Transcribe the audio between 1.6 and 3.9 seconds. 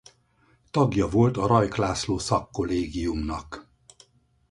László Szakkollégiumnak.